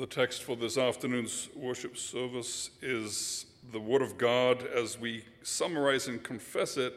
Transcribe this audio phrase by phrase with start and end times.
[0.00, 6.08] The text for this afternoon's worship service is the Word of God as we summarize
[6.08, 6.94] and confess it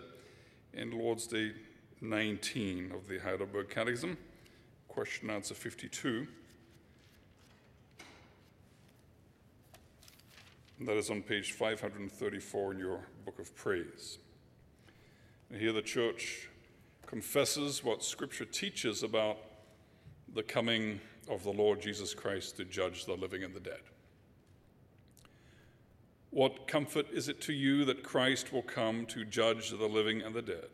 [0.72, 1.52] in Lord's Day
[2.00, 4.18] 19 of the Heidelberg Catechism,
[4.88, 6.26] question answer 52.
[10.80, 14.20] And that is on page 534 in your book of praise.
[15.50, 16.48] And here the church
[17.06, 19.40] confesses what Scripture teaches about
[20.34, 23.82] the coming of the Lord Jesus Christ to judge the living and the dead.
[26.30, 30.34] What comfort is it to you that Christ will come to judge the living and
[30.34, 30.70] the dead?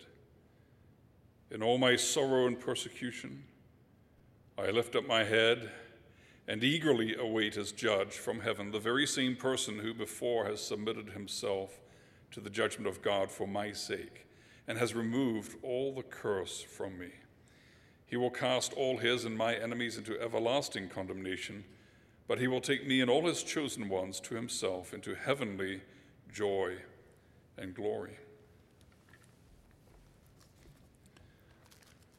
[1.51, 3.43] In all my sorrow and persecution,
[4.57, 5.69] I lift up my head
[6.47, 11.09] and eagerly await as judge from heaven the very same person who before has submitted
[11.09, 11.79] himself
[12.31, 14.27] to the judgment of God for my sake
[14.67, 17.09] and has removed all the curse from me.
[18.09, 21.63] He will cast all his and my enemies into everlasting condemnation,
[22.27, 25.81] but he will take me and all his chosen ones to himself into heavenly
[26.33, 26.77] joy
[27.55, 28.17] and glory.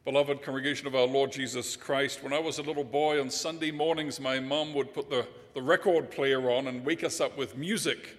[0.05, 3.69] Beloved congregation of our Lord Jesus Christ, when I was a little boy on Sunday
[3.69, 7.57] mornings, my mom would put the, the record player on and wake us up with
[7.57, 8.17] music.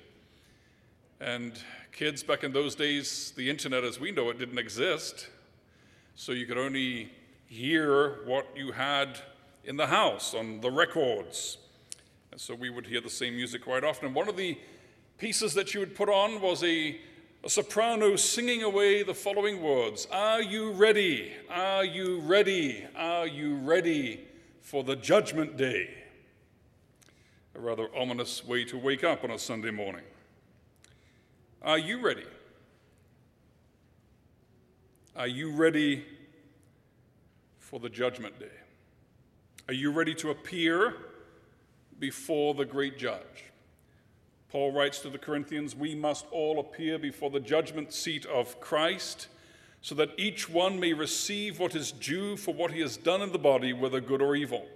[1.21, 1.59] And
[1.91, 5.29] kids, back in those days, the internet as we know it didn't exist.
[6.15, 7.11] So you could only
[7.53, 9.19] hear what you had
[9.63, 11.59] in the house on the records.
[12.31, 14.07] And so we would hear the same music quite often.
[14.07, 14.59] And one of the
[15.19, 16.99] pieces that you would put on was a,
[17.45, 21.31] a soprano singing away the following words Are you ready?
[21.51, 22.87] Are you ready?
[22.97, 24.27] Are you ready
[24.63, 25.91] for the judgment day?
[27.55, 30.05] A rather ominous way to wake up on a Sunday morning.
[31.61, 32.25] Are you ready?
[35.15, 36.07] Are you ready
[37.73, 38.53] for the judgment day?
[39.67, 40.95] Are you ready to appear
[41.99, 43.47] before the great judge?
[44.51, 49.29] Paul writes to the Corinthians, We must all appear before the judgment seat of Christ,
[49.81, 53.33] so that each one may receive what is due for what he has done in
[53.33, 54.67] the body, whether good or evil.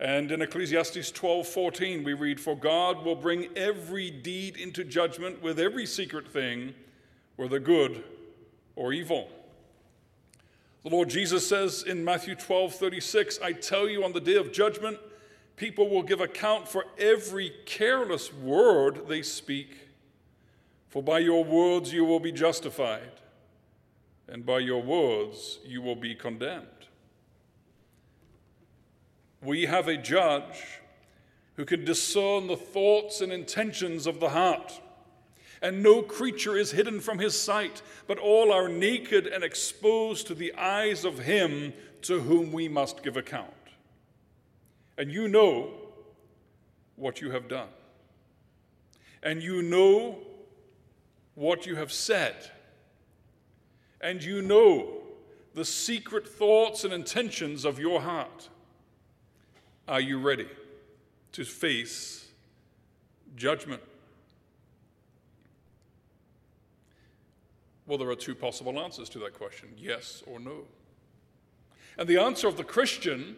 [0.00, 5.60] And in Ecclesiastes 12:14 we read for God will bring every deed into judgment with
[5.60, 6.74] every secret thing
[7.36, 8.02] whether good
[8.74, 9.30] or evil.
[10.86, 14.52] The Lord Jesus says in Matthew 12 36, I tell you, on the day of
[14.52, 14.98] judgment,
[15.56, 19.88] people will give account for every careless word they speak.
[20.88, 23.10] For by your words you will be justified,
[24.28, 26.68] and by your words you will be condemned.
[29.42, 30.62] We have a judge
[31.56, 34.80] who can discern the thoughts and intentions of the heart
[35.66, 40.32] and no creature is hidden from his sight, but all are naked and exposed to
[40.32, 41.72] the eyes of him
[42.02, 43.50] to whom we must give account.
[44.96, 45.72] And you know
[46.94, 47.66] what you have done,
[49.24, 50.18] and you know
[51.34, 52.36] what you have said,
[54.00, 54.98] and you know
[55.54, 58.50] the secret thoughts and intentions of your heart.
[59.88, 60.48] Are you ready
[61.32, 62.28] to face
[63.34, 63.82] judgment?
[67.86, 70.64] Well, there are two possible answers to that question yes or no.
[71.98, 73.36] And the answer of the Christian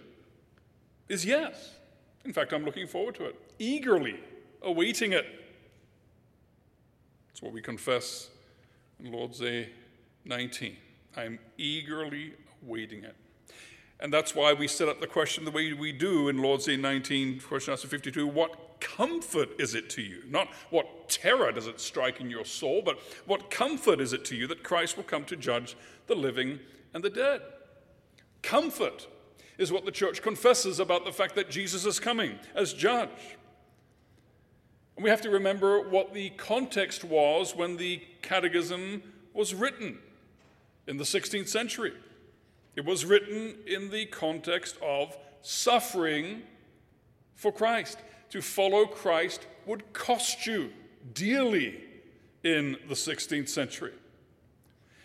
[1.08, 1.74] is yes.
[2.24, 4.18] In fact, I'm looking forward to it, eagerly
[4.62, 5.26] awaiting it.
[7.30, 8.30] It's what we confess
[8.98, 9.70] in Lord's Day
[10.24, 10.76] 19.
[11.16, 13.14] I'm eagerly awaiting it.
[14.00, 16.76] And that's why we set up the question the way we do in Lord's Day
[16.76, 20.22] 19, question answer 52 what comfort is it to you?
[20.28, 24.36] Not what terror does it strike in your soul, but what comfort is it to
[24.36, 25.76] you that Christ will come to judge
[26.06, 26.60] the living
[26.94, 27.42] and the dead?
[28.42, 29.08] Comfort
[29.58, 33.36] is what the church confesses about the fact that Jesus is coming as judge.
[34.96, 39.02] And we have to remember what the context was when the catechism
[39.34, 39.98] was written
[40.86, 41.92] in the 16th century.
[42.78, 46.44] It was written in the context of suffering
[47.34, 47.98] for Christ.
[48.30, 50.70] To follow Christ would cost you
[51.12, 51.80] dearly
[52.44, 53.94] in the 16th century.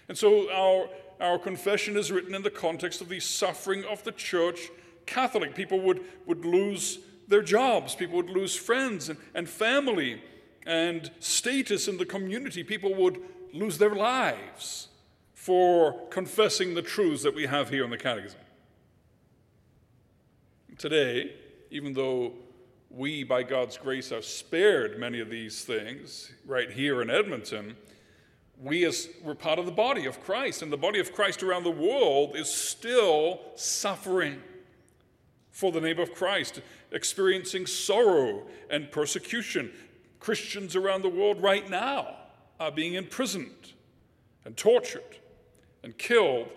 [0.08, 0.88] And so our,
[1.20, 4.70] our confession is written in the context of the suffering of the church
[5.08, 5.56] Catholic.
[5.56, 10.22] People would, would lose their jobs, people would lose friends and, and family
[10.68, 13.20] and status in the community, people would
[13.52, 14.90] lose their lives
[15.44, 18.40] for confessing the truths that we have here in the Catechism.
[20.78, 21.34] Today,
[21.70, 22.32] even though
[22.90, 27.76] we, by God's grace, are spared many of these things right here in Edmonton,
[28.58, 31.64] we as we're part of the body of Christ, and the body of Christ around
[31.64, 34.42] the world is still suffering.
[35.52, 36.62] for the name of Christ,
[36.92, 39.72] experiencing sorrow and persecution.
[40.22, 42.16] Christians around the world right now
[42.62, 43.74] are being imprisoned
[44.46, 45.18] and tortured
[45.84, 46.48] and killed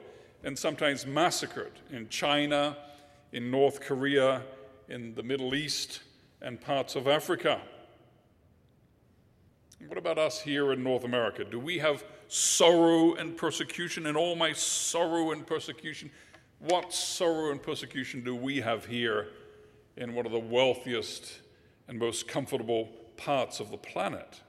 [0.45, 2.77] and sometimes massacred in China,
[3.33, 4.43] in North Korea,
[4.89, 6.01] in the Middle East,
[6.41, 7.61] and parts of Africa.
[9.89, 11.45] What about us here in North America?
[11.45, 14.07] Do we have sorrow and persecution?
[14.07, 16.11] And all my sorrow and persecution,
[16.61, 19.29] what sorrow and persecution do we have here
[19.97, 21.41] in one of the wealthiest
[21.89, 24.41] and most comfortable parts of the planet?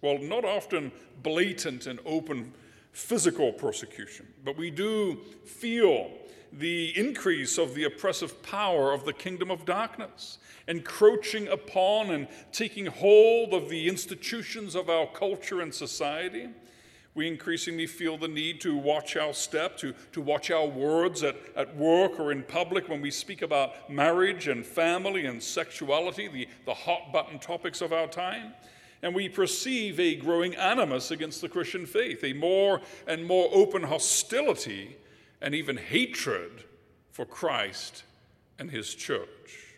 [0.00, 0.92] Well, not often
[1.22, 2.52] blatant and open
[2.94, 6.10] physical persecution, but we do feel
[6.52, 10.38] the increase of the oppressive power of the kingdom of darkness,
[10.68, 16.48] encroaching upon and taking hold of the institutions of our culture and society.
[17.16, 21.36] We increasingly feel the need to watch our step, to, to watch our words at,
[21.56, 26.48] at work or in public when we speak about marriage and family and sexuality, the,
[26.64, 28.52] the hot button topics of our time.
[29.04, 33.82] And we perceive a growing animus against the Christian faith, a more and more open
[33.82, 34.96] hostility
[35.42, 36.64] and even hatred
[37.10, 38.04] for Christ
[38.58, 39.76] and his church.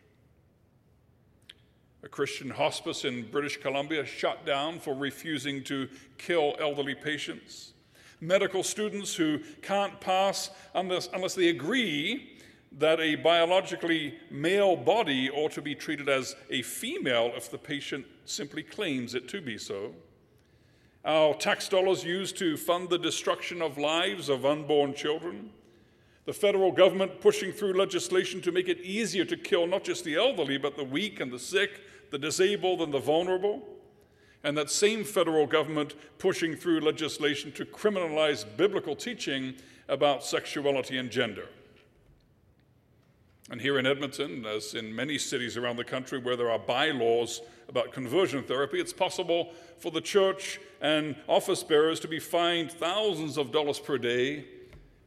[2.04, 5.88] A Christian hospice in British Columbia shut down for refusing to
[6.18, 7.72] kill elderly patients.
[8.20, 12.35] Medical students who can't pass unless, unless they agree
[12.72, 18.06] that a biologically male body ought to be treated as a female if the patient
[18.24, 19.94] simply claims it to be so.
[21.04, 25.50] Our tax dollars used to fund the destruction of lives of unborn children.
[26.24, 30.16] The federal government pushing through legislation to make it easier to kill not just the
[30.16, 31.80] elderly, but the weak and the sick,
[32.10, 33.62] the disabled and the vulnerable.
[34.42, 39.54] And that same federal government pushing through legislation to criminalize biblical teaching
[39.88, 41.46] about sexuality and gender.
[43.48, 47.40] And here in Edmonton, as in many cities around the country where there are bylaws
[47.68, 53.36] about conversion therapy, it's possible for the church and office bearers to be fined thousands
[53.38, 54.44] of dollars per day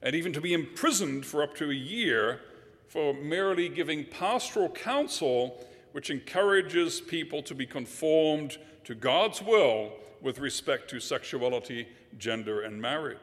[0.01, 2.39] and even to be imprisoned for up to a year
[2.87, 9.91] for merely giving pastoral counsel which encourages people to be conformed to God's will
[10.21, 11.87] with respect to sexuality,
[12.17, 13.17] gender, and marriage.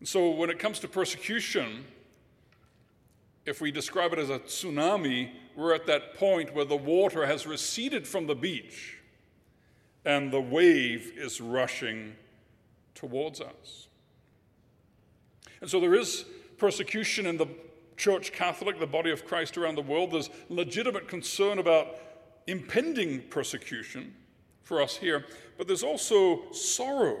[0.00, 1.84] And so when it comes to persecution,
[3.46, 7.46] if we describe it as a tsunami, we're at that point where the water has
[7.46, 8.98] receded from the beach
[10.04, 12.14] and the wave is rushing
[12.94, 13.88] towards us.
[15.60, 16.24] And so there is
[16.58, 17.46] persecution in the
[17.96, 20.10] Church Catholic, the body of Christ around the world.
[20.10, 21.98] There's legitimate concern about
[22.46, 24.14] impending persecution
[24.62, 25.24] for us here,
[25.56, 27.20] but there's also sorrow.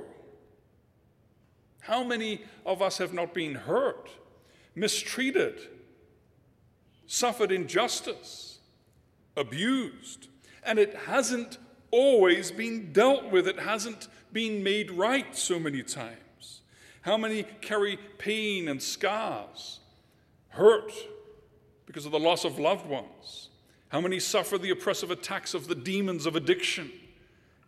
[1.80, 4.10] How many of us have not been hurt,
[4.74, 5.68] mistreated?
[7.06, 8.58] Suffered injustice,
[9.36, 10.28] abused,
[10.64, 11.58] and it hasn't
[11.90, 16.60] always been dealt with, it hasn't been made right so many times.
[17.02, 19.80] How many carry pain and scars,
[20.48, 20.92] hurt
[21.86, 23.50] because of the loss of loved ones?
[23.88, 26.90] How many suffer the oppressive attacks of the demons of addiction?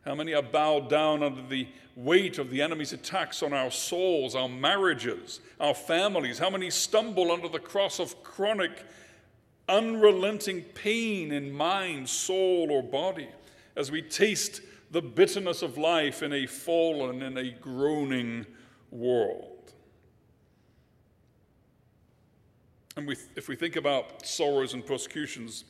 [0.04, 4.34] How many are bowed down under the weight of the enemy's attacks on our souls,
[4.34, 6.38] our marriages, our families?
[6.38, 8.84] How many stumble under the cross of chronic
[9.68, 13.28] unrelenting pain in mind, soul, or body
[13.76, 18.46] as we taste the bitterness of life in a fallen and a groaning
[18.90, 19.72] world.
[22.96, 25.64] And we, if we think about sorrows and persecutions,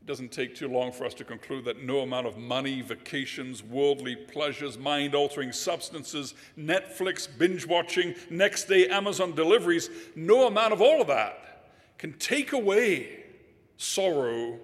[0.00, 3.62] it doesn't take too long for us to conclude that no amount of money, vacations,
[3.62, 10.80] worldly pleasures, mind altering substances, Netflix, binge watching, next day Amazon deliveries, no amount of
[10.80, 11.55] all of that
[11.98, 13.24] can take away
[13.76, 14.58] sorrow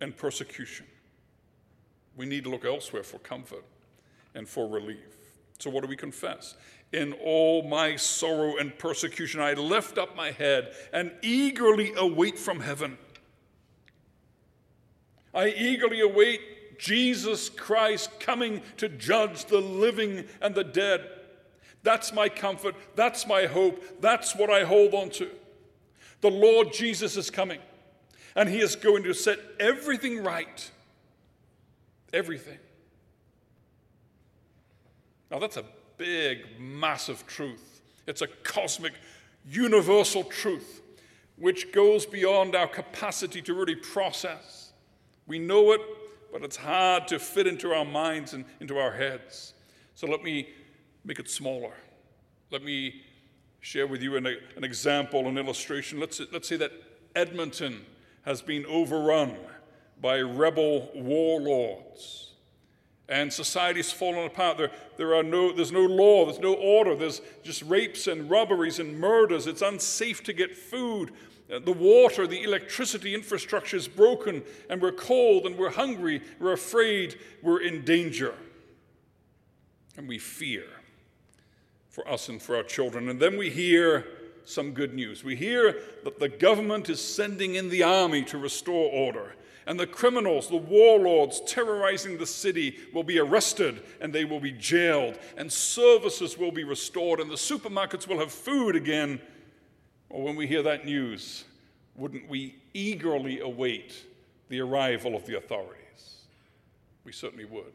[0.00, 0.86] and persecution.
[2.16, 3.64] We need to look elsewhere for comfort
[4.34, 5.16] and for relief.
[5.58, 6.54] So, what do we confess?
[6.92, 12.60] In all my sorrow and persecution, I lift up my head and eagerly await from
[12.60, 12.98] heaven.
[15.34, 21.08] I eagerly await Jesus Christ coming to judge the living and the dead.
[21.82, 22.74] That's my comfort.
[22.94, 24.00] That's my hope.
[24.00, 25.30] That's what I hold on to.
[26.26, 27.60] The Lord Jesus is coming,
[28.34, 30.68] and He is going to set everything right.
[32.12, 32.58] Everything.
[35.30, 35.62] Now, that's a
[35.96, 37.80] big, massive truth.
[38.08, 38.94] It's a cosmic,
[39.48, 40.82] universal truth
[41.36, 44.72] which goes beyond our capacity to really process.
[45.28, 45.80] We know it,
[46.32, 49.54] but it's hard to fit into our minds and into our heads.
[49.94, 50.48] So let me
[51.04, 51.74] make it smaller.
[52.50, 53.02] Let me
[53.60, 56.00] share with you an, an example, an illustration.
[56.00, 56.72] Let's, let's say that
[57.14, 57.84] Edmonton
[58.24, 59.36] has been overrun
[60.00, 62.26] by rebel warlords
[63.08, 64.58] and society's fallen apart.
[64.58, 68.78] There, there are no, there's no law, there's no order, there's just rapes and robberies
[68.78, 69.46] and murders.
[69.46, 71.12] It's unsafe to get food.
[71.52, 76.52] Uh, the water, the electricity infrastructure is broken, and we're cold and we're hungry, we're
[76.52, 78.34] afraid, we're in danger.
[79.96, 80.64] And we fear
[81.96, 83.08] for us and for our children.
[83.08, 84.06] And then we hear
[84.44, 85.24] some good news.
[85.24, 89.34] We hear that the government is sending in the army to restore order.
[89.66, 94.52] And the criminals, the warlords terrorizing the city, will be arrested and they will be
[94.52, 99.18] jailed, and services will be restored, and the supermarkets will have food again.
[100.10, 101.44] Well, when we hear that news,
[101.94, 104.04] wouldn't we eagerly await
[104.50, 106.26] the arrival of the authorities?
[107.04, 107.72] We certainly would.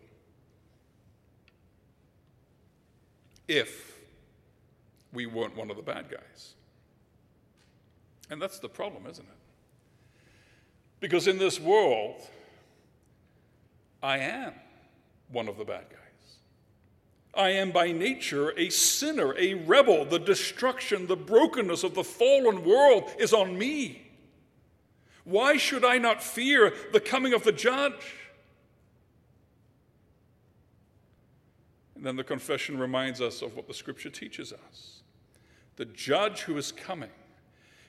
[3.48, 3.91] If
[5.14, 6.56] we weren't one of the bad guys.
[8.30, 9.38] And that's the problem, isn't it?
[11.00, 12.22] Because in this world,
[14.02, 14.54] I am
[15.30, 15.98] one of the bad guys.
[17.34, 20.06] I am by nature a sinner, a rebel.
[20.06, 24.12] The destruction, the brokenness of the fallen world is on me.
[25.24, 28.16] Why should I not fear the coming of the judge?
[31.96, 35.01] And then the confession reminds us of what the scripture teaches us.
[35.78, 37.10] The judge who is coming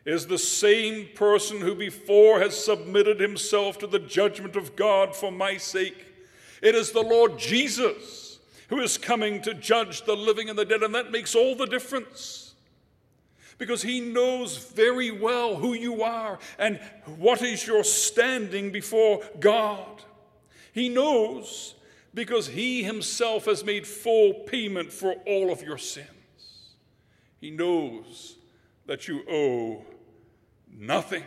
[0.04, 5.30] is the same person who before has submitted himself to the judgment of God for
[5.30, 6.06] my sake.
[6.60, 10.82] It is the Lord Jesus who is coming to judge the living and the dead,
[10.82, 12.54] and that makes all the difference.
[13.58, 16.80] Because he knows very well who you are and
[17.18, 20.02] what is your standing before God.
[20.72, 21.74] He knows
[22.14, 26.08] because he himself has made full payment for all of your sins.
[27.42, 28.36] He knows
[28.86, 29.84] that you owe
[30.72, 31.24] nothing.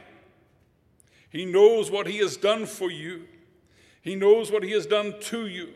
[1.29, 3.27] He knows what He has done for you,
[4.01, 5.73] He knows what He has done to you.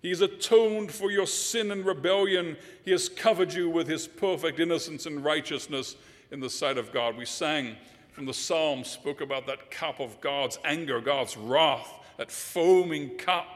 [0.00, 2.58] He has atoned for your sin and rebellion.
[2.84, 5.96] He has covered you with His perfect innocence and righteousness
[6.30, 7.16] in the sight of God.
[7.16, 7.76] We sang
[8.12, 13.46] from the Psalms, spoke about that cup of God's anger, God's wrath, that foaming cup.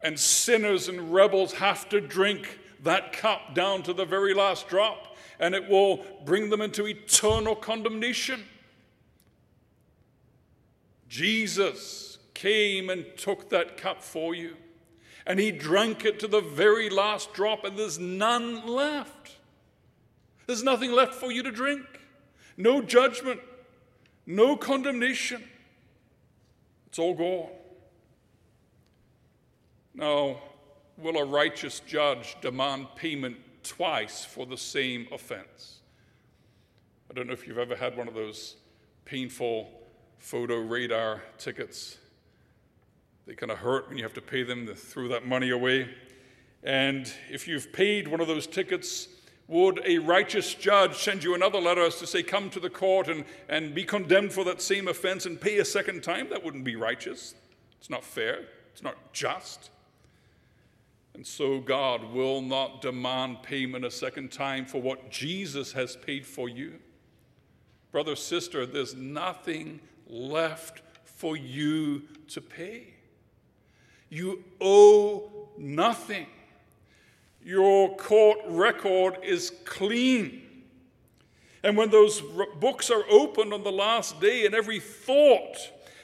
[0.00, 5.16] And sinners and rebels have to drink that cup down to the very last drop
[5.42, 8.44] and it will bring them into eternal condemnation.
[11.08, 14.56] Jesus came and took that cup for you,
[15.26, 19.36] and he drank it to the very last drop, and there's none left.
[20.46, 21.84] There's nothing left for you to drink.
[22.56, 23.40] No judgment,
[24.26, 25.42] no condemnation.
[26.86, 27.50] It's all gone.
[29.94, 30.40] Now,
[30.98, 35.80] will a righteous judge demand payment twice for the same offense.
[37.10, 38.56] I don't know if you've ever had one of those
[39.04, 39.70] painful
[40.18, 41.98] photo radar tickets.
[43.26, 45.88] They kind of hurt when you have to pay them to throw that money away.
[46.62, 49.08] And if you've paid one of those tickets,
[49.48, 53.24] would a righteous judge send you another letter to say, come to the court and,
[53.48, 56.30] and be condemned for that same offense and pay a second time?
[56.30, 57.34] That wouldn't be righteous.
[57.78, 58.46] It's not fair.
[58.72, 59.70] It's not just.
[61.14, 66.26] And so God will not demand payment a second time for what Jesus has paid
[66.26, 66.78] for you.
[67.90, 72.94] Brother, sister, there's nothing left for you to pay.
[74.08, 76.26] You owe nothing.
[77.44, 80.42] Your court record is clean.
[81.62, 82.22] And when those
[82.58, 85.56] books are opened on the last day and every thought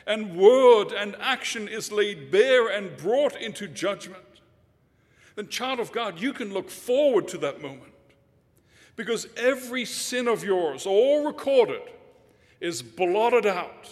[0.07, 4.23] and word and action is laid bare and brought into judgment,
[5.39, 7.93] then, child of God, you can look forward to that moment.
[8.97, 11.83] Because every sin of yours, all recorded,
[12.61, 13.89] is blotted out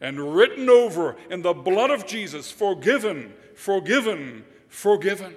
[0.00, 5.36] and written over in the blood of Jesus, forgiven, forgiven, forgiven.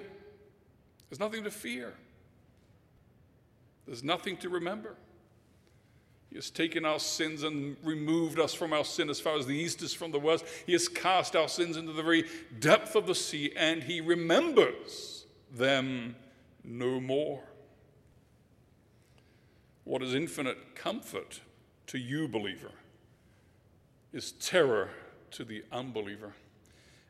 [1.08, 1.94] There's nothing to fear,
[3.86, 4.96] there's nothing to remember.
[6.28, 9.54] He has taken our sins and removed us from our sin as far as the
[9.54, 10.44] east is from the west.
[10.66, 12.24] He has cast our sins into the very
[12.58, 15.21] depth of the sea, and He remembers
[15.52, 16.16] them
[16.64, 17.42] no more.
[19.84, 21.40] What is infinite comfort
[21.88, 22.70] to you, believer,
[24.12, 24.90] is terror
[25.32, 26.34] to the unbeliever.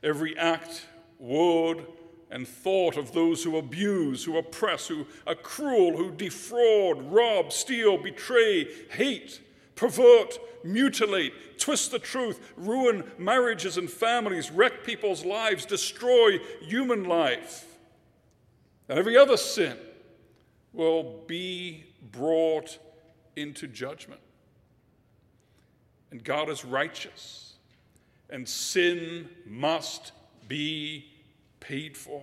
[0.03, 0.87] Every act,
[1.19, 1.87] word,
[2.31, 7.99] and thought of those who abuse, who oppress, who are cruel, who defraud, rob, steal,
[7.99, 9.41] betray, hate,
[9.77, 17.72] pervert, mutilate, twist the truth, ruin marriages and families, wreck people's lives, destroy human life
[18.89, 19.77] every other sin
[20.73, 22.79] will be brought
[23.37, 24.21] into judgment.
[26.11, 27.55] And God is righteous,
[28.29, 30.13] and sin must
[30.49, 31.07] be
[31.61, 32.23] paid for.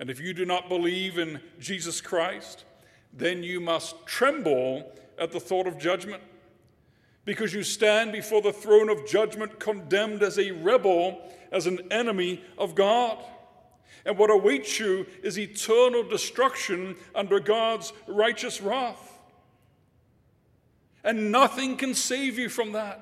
[0.00, 2.64] And if you do not believe in Jesus Christ,
[3.12, 6.22] then you must tremble at the thought of judgment,
[7.24, 12.42] because you stand before the throne of judgment condemned as a rebel, as an enemy
[12.58, 13.22] of God.
[14.06, 19.18] And what awaits you is eternal destruction under God's righteous wrath.
[21.02, 23.00] And nothing can save you from that.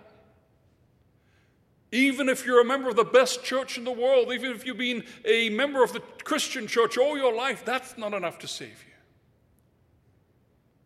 [1.93, 4.79] Even if you're a member of the best church in the world, even if you've
[4.79, 8.83] been a member of the Christian church all your life, that's not enough to save
[8.87, 8.93] you.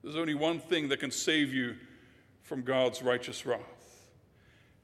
[0.02, 1.76] There's only one thing that can save you
[2.42, 4.06] from God's righteous wrath,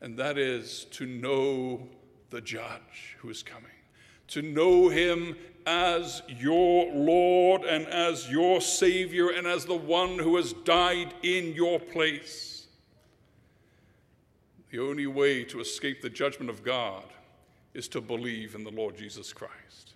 [0.01, 1.89] and that is to know
[2.31, 3.71] the judge who is coming,
[4.29, 5.37] to know him
[5.67, 11.55] as your Lord and as your Savior and as the one who has died in
[11.55, 12.67] your place.
[14.71, 17.05] The only way to escape the judgment of God
[17.75, 19.95] is to believe in the Lord Jesus Christ.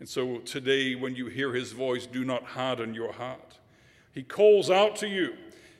[0.00, 3.58] And so today, when you hear his voice, do not harden your heart.
[4.12, 5.34] He calls out to you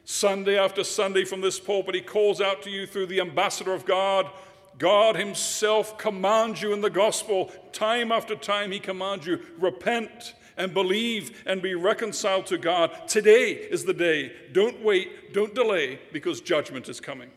[0.05, 1.95] Sunday after Sunday from this pulpit.
[1.95, 4.29] He calls out to you through the ambassador of God.
[4.79, 7.51] God Himself commands you in the gospel.
[7.73, 13.09] Time after time, He commands you repent and believe and be reconciled to God.
[13.09, 14.33] Today is the day.
[14.53, 17.31] Don't wait, don't delay, because judgment is coming.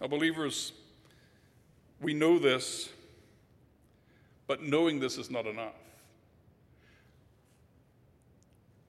[0.00, 0.72] Now, believers,
[2.00, 2.90] we know this,
[4.46, 5.74] but knowing this is not enough.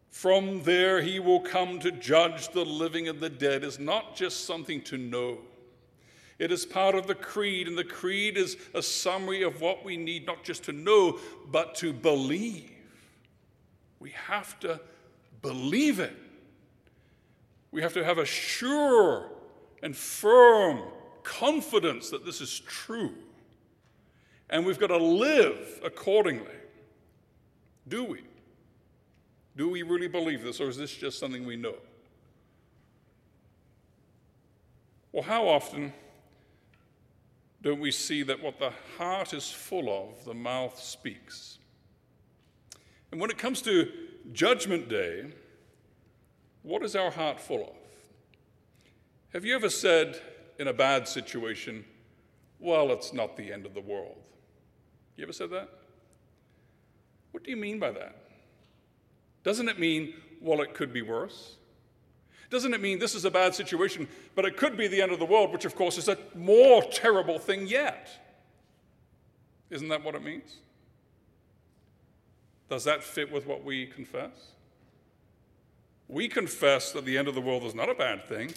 [0.09, 4.45] From there he will come to judge the living and the dead is not just
[4.45, 5.39] something to know.
[6.43, 9.95] It is part of the creed, and the creed is a summary of what we
[9.95, 11.17] need not just to know,
[11.49, 12.69] but to believe.
[14.01, 14.81] We have to
[15.41, 16.13] believe it.
[17.71, 19.29] We have to have a sure
[19.81, 20.81] and firm
[21.23, 23.13] confidence that this is true.
[24.49, 26.57] And we've got to live accordingly.
[27.87, 28.19] Do we?
[29.55, 31.75] Do we really believe this, or is this just something we know?
[35.13, 35.93] Well, how often
[37.63, 41.57] don't we see that what the heart is full of, the mouth speaks?
[43.11, 43.91] And when it comes to
[44.33, 45.31] Judgment Day,
[46.61, 47.75] what is our heart full of?
[49.31, 50.21] Have you ever said,
[50.59, 51.85] in a bad situation,
[52.59, 54.17] well, it's not the end of the world.
[55.15, 55.69] You ever said that?
[57.31, 58.15] What do you mean by that?
[59.43, 61.57] Doesn't it mean, well, it could be worse?
[62.49, 65.19] Doesn't it mean this is a bad situation, but it could be the end of
[65.19, 68.09] the world, which of course is a more terrible thing yet?
[69.69, 70.57] Isn't that what it means?
[72.69, 74.51] Does that fit with what we confess?
[76.07, 78.53] We confess that the end of the world is not a bad thing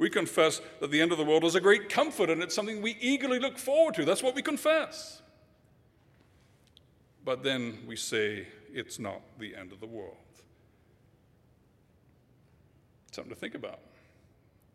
[0.00, 2.80] we confess that the end of the world is a great comfort and it's something
[2.80, 4.04] we eagerly look forward to.
[4.06, 5.20] That's what we confess.
[7.22, 10.16] But then we say it's not the end of the world.
[13.10, 13.80] Something to think about.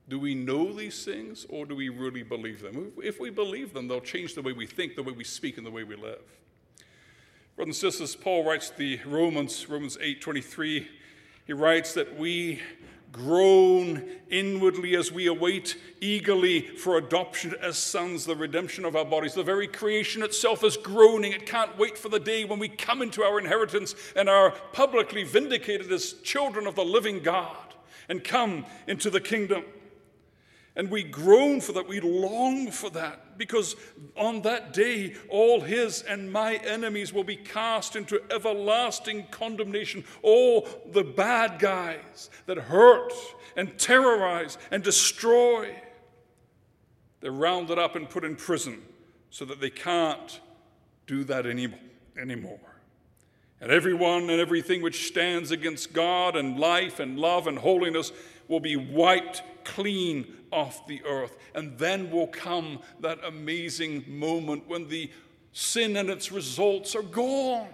[0.07, 2.91] Do we know these things or do we really believe them?
[3.01, 5.65] If we believe them, they'll change the way we think, the way we speak, and
[5.65, 6.21] the way we live.
[7.55, 10.87] Brothers and sisters, Paul writes the Romans, Romans 8 23.
[11.47, 12.61] He writes that we
[13.11, 19.33] groan inwardly as we await eagerly for adoption as sons, the redemption of our bodies.
[19.33, 21.31] The very creation itself is groaning.
[21.31, 25.23] It can't wait for the day when we come into our inheritance and are publicly
[25.23, 27.64] vindicated as children of the living God
[28.09, 29.63] and come into the kingdom.
[30.75, 31.87] And we groan for that.
[31.87, 33.75] We long for that because
[34.17, 40.03] on that day, all his and my enemies will be cast into everlasting condemnation.
[40.21, 43.13] All the bad guys that hurt
[43.55, 45.73] and terrorize and destroy,
[47.21, 48.81] they're rounded up and put in prison
[49.29, 50.41] so that they can't
[51.07, 52.59] do that anymore.
[53.61, 58.11] And everyone and everything which stands against God and life and love and holiness
[58.47, 61.37] will be wiped clean off the earth.
[61.53, 65.09] And then will come that amazing moment when the
[65.51, 67.69] sin and its results are gone.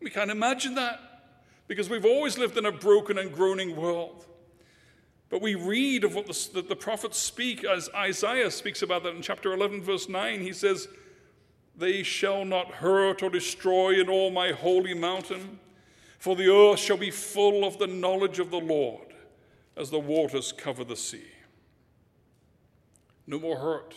[0.00, 1.00] We can't imagine that
[1.68, 4.26] because we've always lived in a broken and groaning world.
[5.30, 9.14] But we read of what the, the, the prophets speak, as Isaiah speaks about that
[9.14, 10.40] in chapter 11, verse 9.
[10.40, 10.88] He says,
[11.76, 15.58] They shall not hurt or destroy in all my holy mountain,
[16.18, 19.14] for the earth shall be full of the knowledge of the Lord
[19.76, 21.26] as the waters cover the sea.
[23.26, 23.94] No more hurt,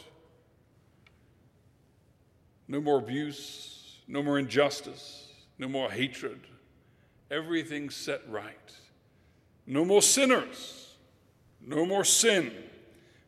[2.67, 6.39] no more abuse, no more injustice, no more hatred.
[7.29, 8.73] Everything set right.
[9.67, 10.95] No more sinners,
[11.59, 12.53] no more sin,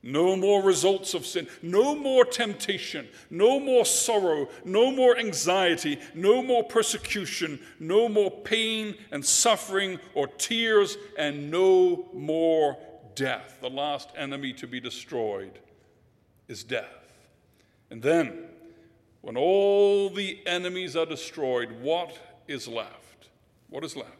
[0.07, 6.41] no more results of sin, no more temptation, no more sorrow, no more anxiety, no
[6.41, 12.77] more persecution, no more pain and suffering or tears, and no more
[13.15, 13.57] death.
[13.59, 15.59] The last enemy to be destroyed
[16.47, 17.11] is death.
[17.91, 18.45] And then,
[19.19, 22.17] when all the enemies are destroyed, what
[22.47, 23.27] is left?
[23.69, 24.13] What is left?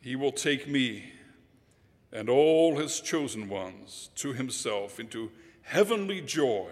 [0.00, 1.12] He will take me
[2.16, 6.70] and all his chosen ones to himself into heavenly joy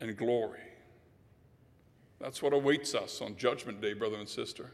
[0.00, 0.58] and glory.
[2.18, 4.72] That's what awaits us on Judgment Day, brother and sister.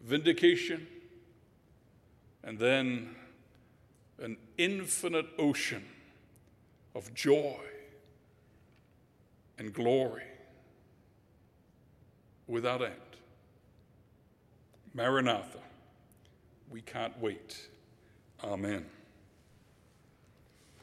[0.00, 0.86] Vindication,
[2.44, 3.16] and then
[4.20, 5.84] an infinite ocean
[6.94, 7.58] of joy
[9.58, 10.22] and glory
[12.46, 12.94] without end.
[14.94, 15.63] Maranatha.
[16.74, 17.68] We can't wait.
[18.42, 18.84] Amen.